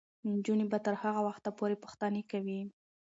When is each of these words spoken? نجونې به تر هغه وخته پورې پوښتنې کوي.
نجونې 0.33 0.65
به 0.71 0.77
تر 0.85 0.93
هغه 1.03 1.21
وخته 1.27 1.49
پورې 1.57 1.75
پوښتنې 1.83 2.21
کوي. 2.31 2.61